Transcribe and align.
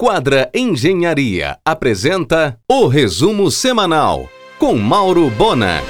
Quadra 0.00 0.48
Engenharia 0.54 1.58
apresenta 1.64 2.56
o 2.70 2.86
resumo 2.86 3.50
semanal 3.50 4.28
com 4.56 4.76
Mauro 4.76 5.28
Bona. 5.28 5.82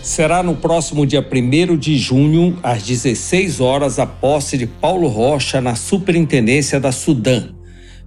Será 0.00 0.40
no 0.40 0.54
próximo 0.54 1.04
dia 1.04 1.20
1 1.20 1.76
de 1.76 1.98
junho, 1.98 2.56
às 2.62 2.84
16 2.84 3.60
horas, 3.60 3.98
a 3.98 4.06
posse 4.06 4.56
de 4.56 4.68
Paulo 4.68 5.08
Rocha 5.08 5.60
na 5.60 5.74
Superintendência 5.74 6.78
da 6.78 6.92
Sudã. 6.92 7.48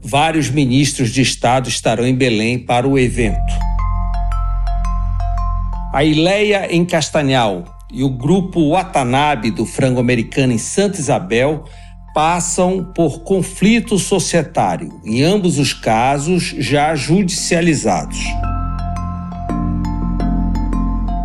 Vários 0.01 0.49
ministros 0.49 1.09
de 1.09 1.21
Estado 1.21 1.67
estarão 1.67 2.07
em 2.07 2.15
Belém 2.15 2.57
para 2.57 2.87
o 2.87 2.97
evento. 2.97 3.53
A 5.93 6.05
Ileia 6.05 6.73
em 6.73 6.85
Castanhal 6.85 7.65
e 7.91 8.01
o 8.01 8.09
grupo 8.09 8.71
Watanabe 8.71 9.51
do 9.51 9.65
frango 9.65 9.99
americano 9.99 10.53
em 10.53 10.57
Santa 10.57 11.01
Isabel 11.01 11.65
passam 12.13 12.83
por 12.83 13.21
conflito 13.21 13.97
societário, 13.97 14.99
em 15.05 15.23
ambos 15.23 15.57
os 15.57 15.73
casos 15.73 16.55
já 16.57 16.95
judicializados. 16.95 18.19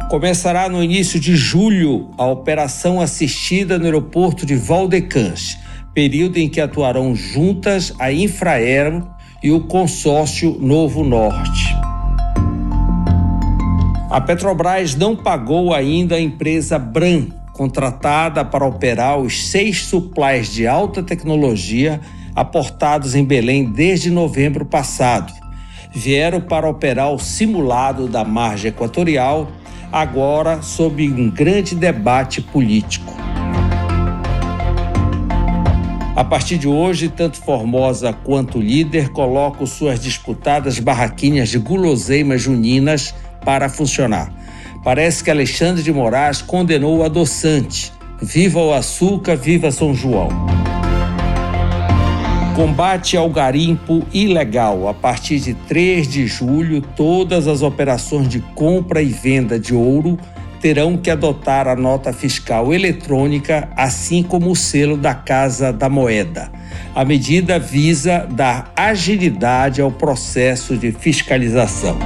Começará 0.08 0.68
no 0.68 0.82
início 0.82 1.18
de 1.18 1.34
julho 1.34 2.10
a 2.16 2.24
operação 2.26 3.00
assistida 3.00 3.78
no 3.78 3.84
aeroporto 3.86 4.46
de 4.46 4.54
Valdecans, 4.54 5.58
período 5.92 6.36
em 6.36 6.48
que 6.48 6.60
atuarão 6.60 7.14
juntas 7.14 7.92
a 7.98 8.12
Infraero 8.12 9.06
e 9.42 9.50
o 9.50 9.60
consórcio 9.62 10.56
Novo 10.60 11.02
Norte. 11.02 11.74
A 14.08 14.20
Petrobras 14.20 14.94
não 14.94 15.16
pagou 15.16 15.74
ainda 15.74 16.14
a 16.14 16.20
empresa 16.20 16.78
Bran, 16.78 17.26
contratada 17.56 18.44
para 18.44 18.66
operar 18.66 19.18
os 19.18 19.48
seis 19.48 19.84
supplies 19.84 20.48
de 20.48 20.66
alta 20.66 21.02
tecnologia 21.02 22.00
aportados 22.34 23.14
em 23.14 23.24
Belém 23.24 23.64
desde 23.64 24.10
novembro 24.10 24.66
passado. 24.66 25.32
Vieram 25.90 26.40
para 26.40 26.68
operar 26.68 27.10
o 27.12 27.18
simulado 27.18 28.06
da 28.06 28.22
margem 28.22 28.68
equatorial, 28.68 29.48
agora 29.90 30.60
sob 30.60 31.08
um 31.10 31.30
grande 31.30 31.74
debate 31.74 32.42
político. 32.42 33.16
A 36.14 36.24
partir 36.24 36.58
de 36.58 36.68
hoje, 36.68 37.08
tanto 37.08 37.38
Formosa 37.38 38.12
quanto 38.12 38.60
Líder 38.60 39.10
colocam 39.10 39.66
suas 39.66 39.98
disputadas 40.00 40.78
barraquinhas 40.78 41.48
de 41.48 41.58
guloseimas 41.58 42.42
juninas 42.42 43.14
para 43.44 43.68
funcionar. 43.68 44.30
Parece 44.86 45.24
que 45.24 45.32
Alexandre 45.32 45.82
de 45.82 45.92
Moraes 45.92 46.40
condenou 46.40 46.98
o 46.98 47.02
adoçante. 47.02 47.92
Viva 48.22 48.60
o 48.60 48.72
açúcar, 48.72 49.34
viva 49.34 49.72
São 49.72 49.92
João. 49.92 50.28
Combate 52.54 53.16
ao 53.16 53.28
garimpo 53.28 54.06
ilegal. 54.12 54.86
A 54.86 54.94
partir 54.94 55.40
de 55.40 55.54
3 55.54 56.06
de 56.06 56.28
julho, 56.28 56.80
todas 56.80 57.48
as 57.48 57.62
operações 57.62 58.28
de 58.28 58.38
compra 58.54 59.02
e 59.02 59.06
venda 59.06 59.58
de 59.58 59.74
ouro 59.74 60.16
terão 60.60 60.96
que 60.96 61.10
adotar 61.10 61.66
a 61.66 61.74
nota 61.74 62.12
fiscal 62.12 62.72
eletrônica, 62.72 63.68
assim 63.76 64.22
como 64.22 64.52
o 64.52 64.54
selo 64.54 64.96
da 64.96 65.14
Casa 65.16 65.72
da 65.72 65.88
Moeda. 65.88 66.48
A 66.94 67.04
medida 67.04 67.58
visa 67.58 68.24
dar 68.30 68.72
agilidade 68.76 69.80
ao 69.80 69.90
processo 69.90 70.76
de 70.76 70.92
fiscalização. 70.92 71.98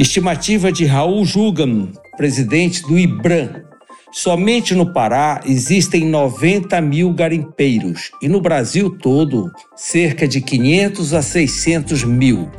Estimativa 0.00 0.72
de 0.72 0.86
Raul 0.86 1.26
Jugan, 1.26 1.88
presidente 2.16 2.80
do 2.80 2.98
IBRAM. 2.98 3.64
Somente 4.10 4.74
no 4.74 4.94
Pará 4.94 5.42
existem 5.44 6.06
90 6.06 6.80
mil 6.80 7.12
garimpeiros 7.12 8.10
e 8.22 8.26
no 8.26 8.40
Brasil 8.40 8.88
todo 8.88 9.52
cerca 9.76 10.26
de 10.26 10.40
500 10.40 11.12
a 11.12 11.20
600 11.20 12.04
mil. 12.04 12.50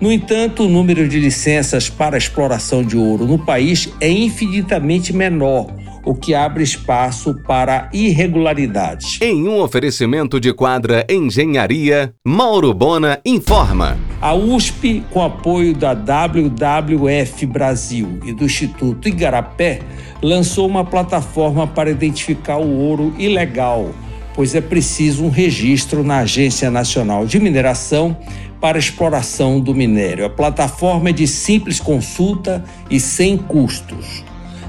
No 0.00 0.10
entanto, 0.10 0.62
o 0.62 0.68
número 0.70 1.06
de 1.06 1.20
licenças 1.20 1.90
para 1.90 2.16
exploração 2.16 2.82
de 2.82 2.96
ouro 2.96 3.26
no 3.26 3.38
país 3.44 3.90
é 4.00 4.08
infinitamente 4.08 5.12
menor 5.12 5.66
o 6.02 6.14
que 6.14 6.34
abre 6.34 6.64
espaço 6.64 7.34
para 7.46 7.90
irregularidades. 7.92 9.18
Em 9.20 9.46
um 9.46 9.60
oferecimento 9.60 10.40
de 10.40 10.54
quadra 10.54 11.06
Engenharia, 11.10 12.14
Mauro 12.24 12.72
Bona 12.72 13.20
informa. 13.22 13.98
A 14.20 14.34
USP, 14.34 15.02
com 15.10 15.22
apoio 15.22 15.74
da 15.74 15.94
WWF 15.94 17.46
Brasil 17.46 18.20
e 18.22 18.34
do 18.34 18.44
Instituto 18.44 19.08
Igarapé, 19.08 19.80
lançou 20.20 20.68
uma 20.68 20.84
plataforma 20.84 21.66
para 21.66 21.90
identificar 21.90 22.58
o 22.58 22.68
ouro 22.68 23.14
ilegal, 23.18 23.94
pois 24.34 24.54
é 24.54 24.60
preciso 24.60 25.24
um 25.24 25.30
registro 25.30 26.04
na 26.04 26.18
Agência 26.18 26.70
Nacional 26.70 27.24
de 27.24 27.40
Mineração 27.40 28.14
para 28.60 28.78
exploração 28.78 29.58
do 29.58 29.74
minério. 29.74 30.26
A 30.26 30.30
plataforma 30.30 31.08
é 31.08 31.12
de 31.12 31.26
simples 31.26 31.80
consulta 31.80 32.62
e 32.90 33.00
sem 33.00 33.38
custos. 33.38 34.22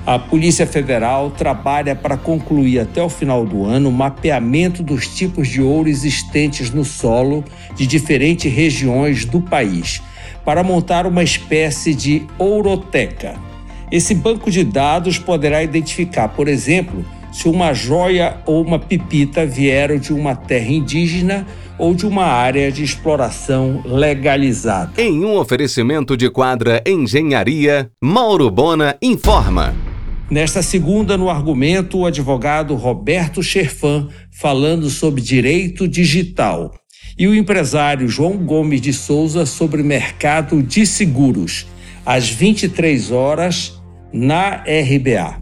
A 0.05 0.17
Polícia 0.17 0.65
Federal 0.65 1.29
trabalha 1.29 1.95
para 1.95 2.17
concluir 2.17 2.79
até 2.79 3.03
o 3.03 3.09
final 3.09 3.45
do 3.45 3.65
ano 3.65 3.89
o 3.89 3.91
mapeamento 3.91 4.81
dos 4.81 5.07
tipos 5.07 5.47
de 5.47 5.61
ouro 5.61 5.87
existentes 5.87 6.71
no 6.71 6.83
solo 6.83 7.43
de 7.75 7.85
diferentes 7.85 8.51
regiões 8.51 9.25
do 9.25 9.39
país, 9.39 10.01
para 10.43 10.63
montar 10.63 11.05
uma 11.05 11.23
espécie 11.23 11.93
de 11.93 12.23
ouroteca. 12.39 13.35
Esse 13.91 14.15
banco 14.15 14.49
de 14.49 14.63
dados 14.63 15.19
poderá 15.19 15.61
identificar, 15.61 16.29
por 16.29 16.47
exemplo, 16.47 17.05
se 17.31 17.47
uma 17.47 17.71
joia 17.71 18.37
ou 18.45 18.63
uma 18.63 18.79
pipita 18.79 19.45
vieram 19.45 19.97
de 19.97 20.13
uma 20.13 20.35
terra 20.35 20.71
indígena 20.71 21.45
ou 21.77 21.93
de 21.93 22.05
uma 22.05 22.25
área 22.25 22.71
de 22.71 22.83
exploração 22.83 23.81
legalizada. 23.85 24.91
Em 24.97 25.23
um 25.23 25.37
oferecimento 25.37 26.17
de 26.17 26.29
quadra 26.29 26.81
Engenharia, 26.85 27.89
Mauro 28.01 28.49
Bona 28.49 28.97
informa. 29.01 29.73
Nesta 30.31 30.61
segunda, 30.61 31.17
no 31.17 31.29
argumento, 31.29 31.97
o 31.97 32.05
advogado 32.05 32.73
Roberto 32.75 33.43
Scherfan 33.43 34.07
falando 34.31 34.89
sobre 34.89 35.19
direito 35.21 35.89
digital. 35.89 36.73
E 37.17 37.27
o 37.27 37.35
empresário 37.35 38.07
João 38.07 38.37
Gomes 38.37 38.79
de 38.79 38.93
Souza 38.93 39.45
sobre 39.45 39.83
mercado 39.83 40.63
de 40.63 40.85
seguros, 40.85 41.67
às 42.05 42.29
23 42.29 43.11
horas, 43.11 43.77
na 44.13 44.63
RBA. 44.63 45.41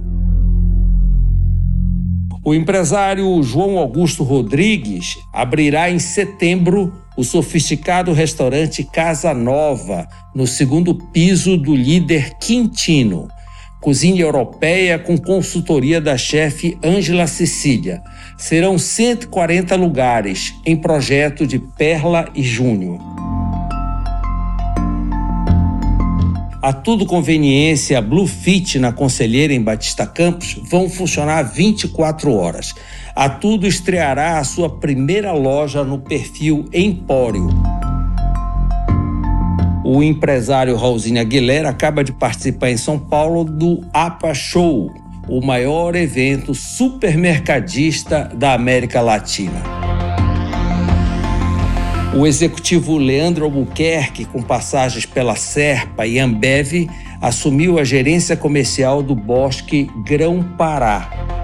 O 2.43 2.55
empresário 2.55 3.43
João 3.43 3.77
Augusto 3.77 4.23
Rodrigues 4.23 5.19
abrirá 5.31 5.91
em 5.91 5.99
setembro 5.99 6.91
o 7.15 7.23
sofisticado 7.23 8.11
restaurante 8.11 8.83
Casa 8.83 9.35
Nova, 9.35 10.07
no 10.33 10.47
segundo 10.47 10.95
piso 10.95 11.57
do 11.57 11.75
líder 11.75 12.39
Quintino 12.39 13.29
cozinha 13.79 14.21
europeia 14.21 14.99
com 14.99 15.17
consultoria 15.17 16.01
da 16.01 16.17
chefe 16.17 16.77
Ângela 16.83 17.27
Cecília. 17.27 18.01
Serão 18.37 18.77
140 18.77 19.75
lugares 19.75 20.53
em 20.65 20.75
projeto 20.75 21.47
de 21.47 21.59
Perla 21.59 22.27
e 22.35 22.43
Júnior. 22.43 22.99
A 26.61 26.73
Tudo 26.73 27.05
Conveniência 27.05 28.01
Blue 28.01 28.27
Fit 28.27 28.79
na 28.79 28.91
Conselheira 28.91 29.53
em 29.53 29.61
Batista 29.61 30.05
Campos 30.05 30.59
vão 30.61 30.89
funcionar 30.89 31.43
24 31.43 32.33
horas. 32.33 32.75
A 33.15 33.29
Tudo 33.29 33.65
estreará 33.65 34.39
a 34.39 34.43
sua 34.43 34.69
primeira 34.69 35.31
loja 35.31 35.85
no 35.85 35.99
perfil 35.99 36.65
Empório. 36.73 37.47
O 39.91 40.03
empresário 40.03 40.75
Raulzinho 40.75 41.19
Aguilera 41.19 41.69
acaba 41.69 42.03
de 42.03 42.11
participar 42.11 42.69
em 42.69 42.77
São 42.77 42.99
Paulo 42.99 43.43
do 43.43 43.83
APA 43.91 44.35
Show, 44.35 44.93
o 45.27 45.41
maior 45.43 45.95
evento 45.95 46.53
supermercadista 46.53 48.29
da 48.35 48.53
América 48.53 49.01
Latina. 49.01 49.63
O 52.15 52.27
executivo 52.27 52.99
Leandro 52.99 53.45
Albuquerque, 53.45 54.25
com 54.25 54.43
passagens 54.43 55.07
pela 55.07 55.35
Serpa 55.35 56.05
e 56.05 56.19
Ambev, 56.19 56.87
assumiu 57.19 57.79
a 57.79 57.83
gerência 57.83 58.37
comercial 58.37 59.01
do 59.01 59.15
Bosque 59.15 59.89
Grão 60.05 60.43
Pará. 60.55 61.38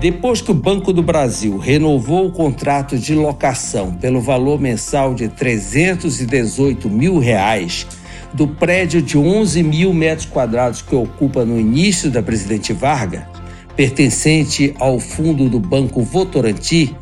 Depois 0.00 0.40
que 0.40 0.52
o 0.52 0.54
Banco 0.54 0.92
do 0.92 1.02
Brasil 1.02 1.58
renovou 1.58 2.26
o 2.28 2.30
contrato 2.30 2.96
de 2.96 3.16
locação 3.16 3.92
pelo 3.92 4.20
valor 4.20 4.60
mensal 4.60 5.12
de 5.12 5.26
318 5.26 6.88
mil 6.88 7.18
reais 7.18 7.84
do 8.32 8.46
prédio 8.46 9.02
de 9.02 9.18
11 9.18 9.60
mil 9.64 9.92
metros 9.92 10.24
quadrados 10.24 10.82
que 10.82 10.94
ocupa 10.94 11.44
no 11.44 11.58
início 11.58 12.12
da 12.12 12.22
Presidente 12.22 12.72
Vargas, 12.72 13.24
pertencente 13.74 14.72
ao 14.78 15.00
fundo 15.00 15.48
do 15.48 15.58
Banco 15.58 16.00
Votorantim, 16.00 16.94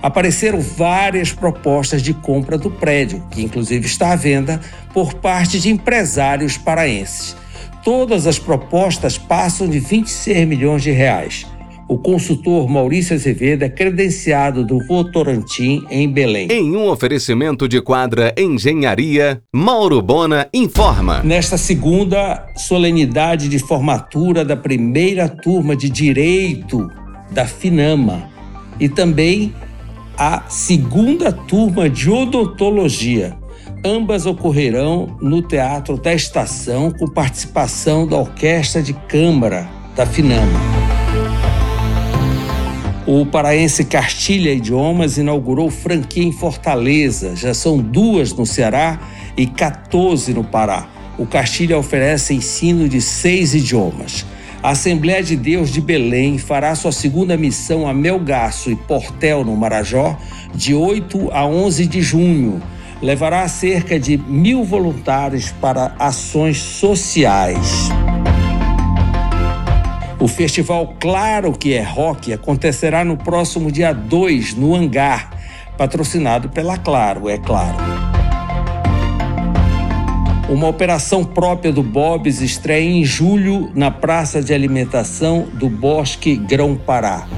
apareceram 0.00 0.60
várias 0.60 1.32
propostas 1.32 2.02
de 2.02 2.14
compra 2.14 2.56
do 2.56 2.70
prédio, 2.70 3.20
que 3.32 3.42
inclusive 3.42 3.84
está 3.84 4.12
à 4.12 4.16
venda 4.16 4.60
por 4.92 5.14
parte 5.14 5.58
de 5.58 5.70
empresários 5.70 6.56
paraenses. 6.56 7.36
Todas 7.82 8.28
as 8.28 8.38
propostas 8.38 9.18
passam 9.18 9.68
de 9.68 9.80
26 9.80 10.46
milhões 10.46 10.82
de 10.82 10.92
reais. 10.92 11.46
O 11.86 11.98
consultor 11.98 12.68
Maurício 12.68 13.14
Azevedo 13.14 13.62
é 13.62 13.68
credenciado 13.68 14.64
do 14.64 14.78
Votorantim 14.86 15.84
em 15.90 16.10
Belém. 16.10 16.48
Em 16.50 16.74
um 16.74 16.88
oferecimento 16.88 17.68
de 17.68 17.80
quadra 17.82 18.34
Engenharia, 18.38 19.42
Mauro 19.52 20.00
Bona 20.00 20.48
informa. 20.52 21.22
Nesta 21.22 21.58
segunda 21.58 22.46
solenidade 22.56 23.48
de 23.48 23.58
formatura 23.58 24.44
da 24.44 24.56
primeira 24.56 25.28
turma 25.28 25.76
de 25.76 25.90
Direito 25.90 26.90
da 27.30 27.44
Finama 27.44 28.30
e 28.80 28.88
também 28.88 29.54
a 30.16 30.44
segunda 30.48 31.32
turma 31.32 31.90
de 31.90 32.08
Odontologia. 32.08 33.36
Ambas 33.84 34.24
ocorrerão 34.24 35.18
no 35.20 35.42
Teatro 35.42 35.98
da 35.98 36.14
Estação 36.14 36.90
com 36.90 37.06
participação 37.06 38.06
da 38.06 38.16
Orquestra 38.16 38.82
de 38.82 38.94
Câmara 38.94 39.68
da 39.94 40.06
Finama. 40.06 40.73
O 43.06 43.26
paraense 43.26 43.84
Castilha 43.84 44.50
Idiomas 44.50 45.18
inaugurou 45.18 45.68
franquia 45.68 46.24
em 46.24 46.32
Fortaleza. 46.32 47.36
Já 47.36 47.52
são 47.52 47.76
duas 47.76 48.32
no 48.32 48.46
Ceará 48.46 48.98
e 49.36 49.46
14 49.46 50.32
no 50.32 50.42
Pará. 50.42 50.88
O 51.18 51.26
Castilha 51.26 51.76
oferece 51.76 52.32
ensino 52.32 52.88
de 52.88 53.02
seis 53.02 53.54
idiomas. 53.54 54.24
A 54.62 54.70
Assembleia 54.70 55.22
de 55.22 55.36
Deus 55.36 55.70
de 55.70 55.82
Belém 55.82 56.38
fará 56.38 56.74
sua 56.74 56.92
segunda 56.92 57.36
missão 57.36 57.86
a 57.86 57.92
Melgaço 57.92 58.70
e 58.70 58.76
Portel, 58.76 59.44
no 59.44 59.54
Marajó, 59.54 60.18
de 60.54 60.74
8 60.74 61.30
a 61.30 61.44
11 61.44 61.86
de 61.86 62.00
junho. 62.00 62.62
Levará 63.02 63.46
cerca 63.48 64.00
de 64.00 64.16
mil 64.16 64.64
voluntários 64.64 65.52
para 65.60 65.94
ações 65.98 66.56
sociais. 66.56 67.90
O 70.24 70.26
festival 70.26 70.96
Claro 70.98 71.52
que 71.52 71.74
é 71.74 71.82
Rock 71.82 72.32
acontecerá 72.32 73.04
no 73.04 73.14
próximo 73.14 73.70
dia 73.70 73.92
2, 73.92 74.54
no 74.54 74.74
Hangar, 74.74 75.28
patrocinado 75.76 76.48
pela 76.48 76.78
Claro, 76.78 77.28
é 77.28 77.36
claro. 77.36 77.76
Uma 80.48 80.66
operação 80.66 81.26
própria 81.26 81.70
do 81.70 81.82
Bob's 81.82 82.40
estreia 82.40 82.88
em 82.88 83.04
julho 83.04 83.70
na 83.74 83.90
Praça 83.90 84.42
de 84.42 84.54
Alimentação 84.54 85.46
do 85.52 85.68
Bosque 85.68 86.36
Grão-Pará. 86.36 87.28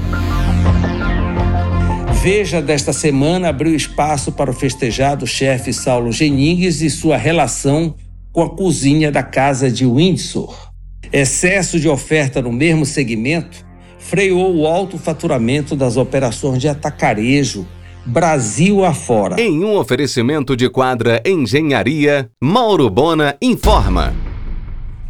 Veja 2.23 2.61
desta 2.61 2.93
semana 2.93 3.49
abriu 3.49 3.75
espaço 3.75 4.31
para 4.31 4.49
o 4.49 4.53
festejado 4.53 5.27
chefe 5.27 5.73
Saulo 5.73 6.13
Geningues 6.13 6.81
e 6.81 6.89
sua 6.89 7.17
relação 7.17 7.95
com 8.31 8.43
a 8.43 8.49
cozinha 8.49 9.11
da 9.11 9.23
Casa 9.23 9.69
de 9.69 9.85
Windsor. 9.85 10.66
Excesso 11.11 11.79
de 11.79 11.87
oferta 11.87 12.41
no 12.41 12.51
mesmo 12.51 12.85
segmento 12.85 13.65
freou 13.99 14.55
o 14.55 14.67
alto 14.67 14.97
faturamento 14.97 15.75
das 15.75 15.97
operações 15.97 16.61
de 16.61 16.67
atacarejo 16.67 17.65
Brasil 18.07 18.85
afora. 18.85 19.39
Em 19.39 19.65
um 19.65 19.75
oferecimento 19.75 20.55
de 20.55 20.69
quadra 20.69 21.21
Engenharia, 21.25 22.29
Mauro 22.41 22.89
Bona 22.89 23.35
informa. 23.41 24.15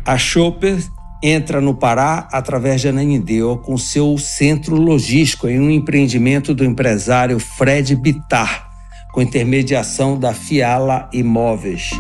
A 0.03 0.17
Chopper 0.17 0.79
entra 1.23 1.61
no 1.61 1.75
Pará 1.75 2.27
através 2.31 2.81
de 2.81 2.87
Ananindeua 2.87 3.57
com 3.59 3.77
seu 3.77 4.17
centro 4.17 4.75
logístico 4.75 5.47
em 5.47 5.59
um 5.59 5.69
empreendimento 5.69 6.55
do 6.55 6.65
empresário 6.65 7.39
Fred 7.39 7.95
Bitar, 7.95 8.67
com 9.13 9.21
intermediação 9.21 10.19
da 10.19 10.33
Fiala 10.33 11.07
Imóveis. 11.13 11.91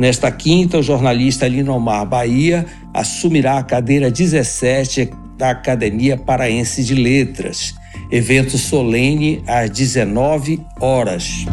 Nesta 0.00 0.32
quinta, 0.32 0.78
o 0.78 0.82
jornalista 0.82 1.46
Linomar 1.46 2.06
Bahia 2.06 2.64
assumirá 2.94 3.58
a 3.58 3.62
cadeira 3.62 4.10
17 4.10 5.10
da 5.36 5.50
Academia 5.50 6.16
Paraense 6.16 6.82
de 6.82 6.94
Letras. 6.94 7.74
Evento 8.10 8.56
solene 8.56 9.42
às 9.46 9.68
19 9.68 10.58
horas. 10.80 11.44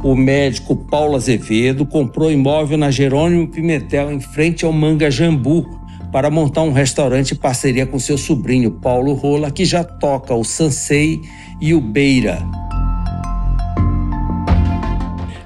O 0.00 0.14
médico 0.14 0.76
Paulo 0.76 1.16
Azevedo 1.16 1.84
comprou 1.84 2.30
imóvel 2.30 2.78
na 2.78 2.92
Jerônimo 2.92 3.48
Pimentel, 3.48 4.12
em 4.12 4.20
frente 4.20 4.64
ao 4.64 4.72
Manga 4.72 5.10
Jambu, 5.10 5.68
para 6.12 6.30
montar 6.30 6.62
um 6.62 6.72
restaurante 6.72 7.32
em 7.32 7.36
parceria 7.36 7.84
com 7.84 7.98
seu 7.98 8.16
sobrinho 8.16 8.70
Paulo 8.70 9.12
Rola, 9.12 9.50
que 9.50 9.64
já 9.64 9.82
toca 9.82 10.32
o 10.32 10.44
Sansei 10.44 11.20
e 11.60 11.74
o 11.74 11.80
Beira. 11.80 12.38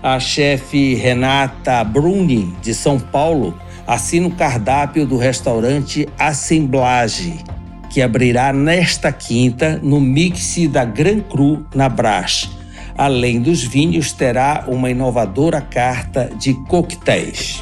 A 0.02 0.18
chefe 0.18 0.94
Renata 0.94 1.84
Bruni, 1.84 2.54
de 2.62 2.72
São 2.72 2.98
Paulo, 2.98 3.54
assina 3.86 4.28
o 4.28 4.30
cardápio 4.30 5.06
do 5.06 5.18
restaurante 5.18 6.08
Assemblage, 6.18 7.44
que 7.90 8.00
abrirá 8.00 8.50
nesta 8.50 9.12
quinta 9.12 9.78
no 9.82 10.00
mix 10.00 10.56
da 10.70 10.86
Gran 10.86 11.20
Cru, 11.20 11.66
na 11.74 11.86
Brás. 11.86 12.48
Além 12.96 13.42
dos 13.42 13.62
vinhos, 13.62 14.12
terá 14.12 14.64
uma 14.68 14.90
inovadora 14.90 15.60
carta 15.60 16.30
de 16.34 16.54
coquetéis. 16.64 17.60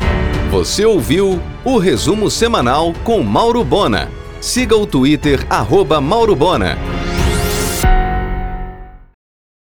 Você 0.53 0.85
ouviu 0.85 1.41
o 1.65 1.77
resumo 1.77 2.31
semanal 2.31 2.93
com 3.03 3.21
Mauro 3.23 3.65
Bona. 3.65 4.09
Siga 4.41 4.77
o 4.77 4.87
Twitter, 4.87 5.45
arroba 5.51 6.01
Mauro 6.01 6.37
Bona. 6.37 6.79